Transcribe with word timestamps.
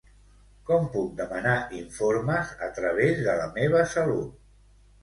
Com 0.69 0.87
puc 0.95 1.11
demanar 1.19 1.53
informes 1.81 2.55
a 2.71 2.71
través 2.81 3.23
de 3.29 3.39
La 3.43 3.47
meva 3.61 3.89
salut? 3.97 4.35